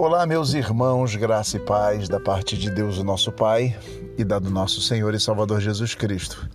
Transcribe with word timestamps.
Olá, 0.00 0.24
meus 0.24 0.54
irmãos, 0.54 1.16
graça 1.16 1.56
e 1.56 1.60
paz 1.60 2.08
da 2.08 2.20
parte 2.20 2.56
de 2.56 2.70
Deus, 2.70 2.98
o 2.98 3.04
nosso 3.04 3.32
Pai, 3.32 3.76
e 4.16 4.22
da 4.22 4.38
do 4.38 4.48
nosso 4.48 4.80
Senhor 4.80 5.12
e 5.12 5.18
Salvador 5.18 5.60
Jesus 5.60 5.96
Cristo. 5.96 6.48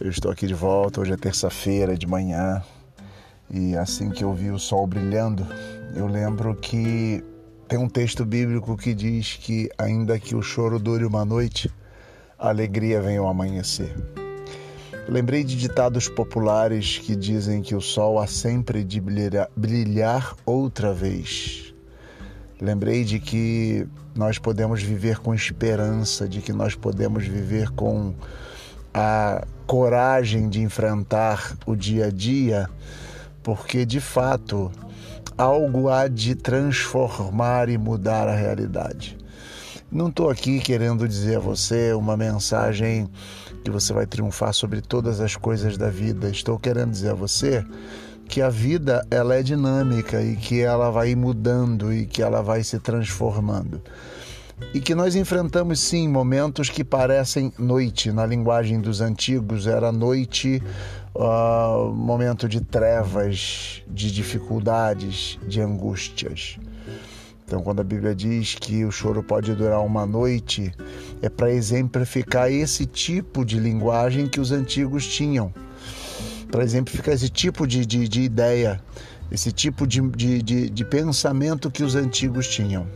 Eu 0.00 0.08
estou 0.08 0.30
aqui 0.30 0.46
de 0.46 0.54
volta, 0.54 1.00
hoje 1.00 1.12
é 1.12 1.16
terça-feira 1.16 1.98
de 1.98 2.06
manhã, 2.06 2.62
e 3.50 3.76
assim 3.76 4.10
que 4.10 4.22
eu 4.22 4.32
vi 4.32 4.52
o 4.52 4.60
sol 4.60 4.86
brilhando, 4.86 5.44
eu 5.96 6.06
lembro 6.06 6.54
que 6.54 7.24
tem 7.66 7.80
um 7.80 7.88
texto 7.88 8.24
bíblico 8.24 8.76
que 8.76 8.94
diz 8.94 9.34
que, 9.34 9.68
ainda 9.76 10.16
que 10.16 10.36
o 10.36 10.40
choro 10.40 10.78
dure 10.78 11.04
uma 11.04 11.24
noite, 11.24 11.68
a 12.38 12.50
alegria 12.50 13.02
vem 13.02 13.16
ao 13.16 13.26
amanhecer. 13.26 13.92
Lembrei 15.08 15.42
de 15.42 15.56
ditados 15.56 16.08
populares 16.08 16.98
que 16.98 17.16
dizem 17.16 17.60
que 17.60 17.74
o 17.74 17.80
sol 17.80 18.20
há 18.20 18.28
sempre 18.28 18.84
de 18.84 19.02
brilhar 19.56 20.36
outra 20.46 20.94
vez 20.94 21.67
Lembrei 22.60 23.04
de 23.04 23.20
que 23.20 23.86
nós 24.14 24.38
podemos 24.38 24.82
viver 24.82 25.18
com 25.18 25.32
esperança, 25.32 26.28
de 26.28 26.40
que 26.40 26.52
nós 26.52 26.74
podemos 26.74 27.24
viver 27.24 27.70
com 27.70 28.12
a 28.92 29.46
coragem 29.66 30.48
de 30.48 30.60
enfrentar 30.60 31.56
o 31.66 31.76
dia 31.76 32.06
a 32.06 32.10
dia, 32.10 32.68
porque 33.42 33.86
de 33.86 34.00
fato 34.00 34.72
algo 35.36 35.88
há 35.88 36.08
de 36.08 36.34
transformar 36.34 37.68
e 37.68 37.78
mudar 37.78 38.26
a 38.26 38.34
realidade. 38.34 39.16
Não 39.90 40.08
estou 40.08 40.28
aqui 40.28 40.58
querendo 40.58 41.06
dizer 41.06 41.36
a 41.36 41.40
você 41.40 41.92
uma 41.92 42.16
mensagem 42.16 43.08
que 43.64 43.70
você 43.70 43.92
vai 43.92 44.04
triunfar 44.04 44.52
sobre 44.52 44.80
todas 44.82 45.20
as 45.20 45.36
coisas 45.36 45.78
da 45.78 45.88
vida. 45.88 46.28
Estou 46.28 46.58
querendo 46.58 46.90
dizer 46.90 47.10
a 47.10 47.14
você 47.14 47.64
que 48.28 48.42
a 48.42 48.50
vida 48.50 49.04
ela 49.10 49.34
é 49.34 49.42
dinâmica 49.42 50.22
e 50.22 50.36
que 50.36 50.60
ela 50.60 50.90
vai 50.90 51.14
mudando 51.14 51.92
e 51.92 52.04
que 52.04 52.22
ela 52.22 52.42
vai 52.42 52.62
se 52.62 52.78
transformando. 52.78 53.80
E 54.74 54.80
que 54.80 54.94
nós 54.94 55.16
enfrentamos 55.16 55.80
sim 55.80 56.06
momentos 56.08 56.68
que 56.68 56.84
parecem 56.84 57.52
noite, 57.58 58.12
na 58.12 58.26
linguagem 58.26 58.80
dos 58.80 59.00
antigos 59.00 59.66
era 59.66 59.90
noite, 59.90 60.62
uh, 61.14 61.92
momento 61.94 62.48
de 62.48 62.60
trevas, 62.60 63.82
de 63.88 64.12
dificuldades, 64.12 65.38
de 65.46 65.60
angústias. 65.60 66.58
Então, 67.46 67.62
quando 67.62 67.80
a 67.80 67.84
Bíblia 67.84 68.14
diz 68.14 68.54
que 68.54 68.84
o 68.84 68.90
choro 68.90 69.22
pode 69.22 69.54
durar 69.54 69.80
uma 69.80 70.04
noite, 70.04 70.70
é 71.22 71.30
para 71.30 71.50
exemplificar 71.50 72.52
esse 72.52 72.84
tipo 72.84 73.42
de 73.42 73.58
linguagem 73.58 74.26
que 74.26 74.38
os 74.38 74.52
antigos 74.52 75.06
tinham 75.06 75.50
para 76.50 76.62
exemplificar 76.62 77.14
esse 77.14 77.28
tipo 77.28 77.66
de, 77.66 77.84
de, 77.84 78.08
de 78.08 78.22
ideia, 78.22 78.80
esse 79.30 79.52
tipo 79.52 79.86
de, 79.86 80.00
de, 80.42 80.70
de 80.70 80.84
pensamento 80.84 81.70
que 81.70 81.82
os 81.82 81.94
antigos 81.94 82.48
tinham. 82.48 82.86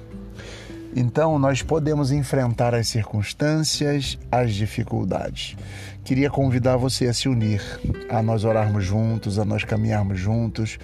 Então, 0.94 1.38
nós 1.38 1.62
podemos 1.62 2.12
enfrentar 2.12 2.74
as 2.74 2.88
circunstâncias, 2.88 4.18
as 4.30 4.54
dificuldades. 4.54 5.56
Queria 6.04 6.28
convidar 6.28 6.76
você 6.76 7.06
a 7.06 7.14
se 7.14 7.28
unir, 7.28 7.62
a 8.10 8.22
nós 8.22 8.44
orarmos 8.44 8.84
juntos, 8.84 9.38
a 9.38 9.44
nós 9.44 9.64
caminharmos 9.64 10.20
juntos. 10.20 10.78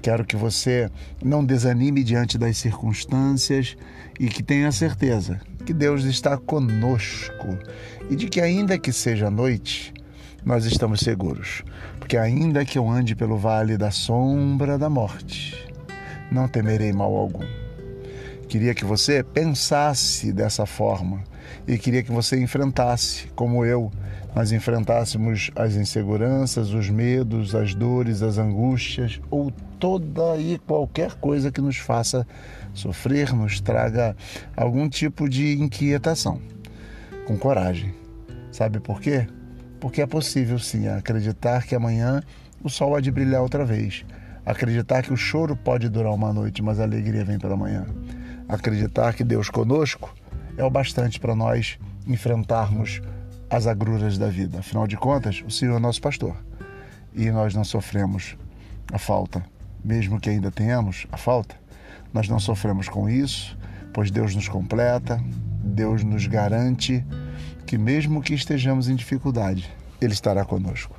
Quero 0.00 0.24
que 0.24 0.34
você 0.34 0.90
não 1.22 1.44
desanime 1.44 2.02
diante 2.02 2.38
das 2.38 2.56
circunstâncias 2.56 3.76
e 4.18 4.28
que 4.28 4.42
tenha 4.42 4.72
certeza 4.72 5.40
que 5.66 5.74
Deus 5.74 6.04
está 6.04 6.38
conosco 6.38 7.58
e 8.08 8.16
de 8.16 8.28
que, 8.28 8.40
ainda 8.40 8.78
que 8.78 8.92
seja 8.92 9.30
noite, 9.30 9.92
nós 10.44 10.64
estamos 10.64 11.00
seguros, 11.00 11.62
porque 11.98 12.16
ainda 12.16 12.64
que 12.64 12.78
eu 12.78 12.88
ande 12.88 13.14
pelo 13.14 13.36
vale 13.36 13.76
da 13.76 13.90
sombra 13.90 14.78
da 14.78 14.88
morte, 14.88 15.68
não 16.30 16.48
temerei 16.48 16.92
mal 16.92 17.14
algum. 17.14 17.44
Queria 18.48 18.74
que 18.74 18.84
você 18.84 19.22
pensasse 19.22 20.32
dessa 20.32 20.66
forma 20.66 21.22
e 21.68 21.78
queria 21.78 22.02
que 22.02 22.10
você 22.10 22.40
enfrentasse, 22.40 23.28
como 23.36 23.64
eu, 23.64 23.92
nós 24.34 24.52
enfrentássemos 24.52 25.50
as 25.54 25.74
inseguranças, 25.74 26.72
os 26.72 26.88
medos, 26.88 27.54
as 27.54 27.74
dores, 27.74 28.22
as 28.22 28.38
angústias 28.38 29.20
ou 29.30 29.52
toda 29.78 30.36
e 30.36 30.58
qualquer 30.58 31.14
coisa 31.14 31.50
que 31.50 31.60
nos 31.60 31.76
faça 31.76 32.26
sofrer, 32.74 33.32
nos 33.32 33.60
traga 33.60 34.16
algum 34.56 34.88
tipo 34.88 35.28
de 35.28 35.58
inquietação. 35.58 36.40
Com 37.26 37.36
coragem. 37.36 37.94
Sabe 38.50 38.80
por 38.80 39.00
quê? 39.00 39.26
Porque 39.80 40.02
é 40.02 40.06
possível 40.06 40.58
sim 40.58 40.86
acreditar 40.86 41.64
que 41.66 41.74
amanhã 41.74 42.22
o 42.62 42.68
sol 42.68 42.94
há 42.94 43.00
de 43.00 43.10
brilhar 43.10 43.40
outra 43.40 43.64
vez. 43.64 44.04
Acreditar 44.44 45.02
que 45.02 45.12
o 45.12 45.16
choro 45.16 45.56
pode 45.56 45.88
durar 45.88 46.12
uma 46.12 46.32
noite, 46.32 46.62
mas 46.62 46.78
a 46.78 46.82
alegria 46.82 47.24
vem 47.24 47.38
pela 47.38 47.56
manhã. 47.56 47.86
Acreditar 48.48 49.14
que 49.14 49.24
Deus 49.24 49.48
conosco 49.48 50.14
é 50.56 50.64
o 50.64 50.70
bastante 50.70 51.18
para 51.18 51.34
nós 51.34 51.78
enfrentarmos 52.06 53.00
as 53.48 53.66
agruras 53.66 54.18
da 54.18 54.28
vida. 54.28 54.58
Afinal 54.58 54.86
de 54.86 54.96
contas, 54.96 55.42
o 55.46 55.50
Senhor 55.50 55.76
é 55.76 55.80
nosso 55.80 56.00
pastor 56.00 56.36
e 57.14 57.30
nós 57.30 57.54
não 57.54 57.64
sofremos 57.64 58.36
a 58.92 58.98
falta, 58.98 59.44
mesmo 59.84 60.20
que 60.20 60.30
ainda 60.30 60.50
tenhamos 60.50 61.06
a 61.10 61.16
falta. 61.16 61.54
Nós 62.12 62.28
não 62.28 62.38
sofremos 62.38 62.88
com 62.88 63.08
isso, 63.08 63.56
pois 63.92 64.10
Deus 64.10 64.34
nos 64.34 64.48
completa, 64.48 65.20
Deus 65.62 66.02
nos 66.02 66.26
garante 66.26 67.04
que, 67.66 67.78
mesmo 67.78 68.22
que 68.22 68.34
estejamos 68.34 68.88
em 68.88 68.94
dificuldade, 68.94 69.70
Ele 70.00 70.12
estará 70.12 70.44
conosco. 70.44 70.98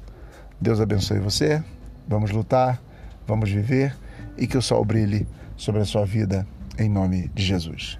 Deus 0.60 0.80
abençoe 0.80 1.20
você. 1.20 1.64
Vamos 2.08 2.32
lutar, 2.32 2.82
vamos 3.28 3.50
viver 3.50 3.96
e 4.38 4.48
que 4.48 4.58
o 4.58 4.62
sol 4.62 4.84
brilhe 4.84 5.28
sobre 5.56 5.82
a 5.82 5.86
sua 5.86 6.06
vida, 6.06 6.48
em 6.78 6.90
nome 6.90 7.30
de 7.34 7.44
Jesus. 7.44 8.00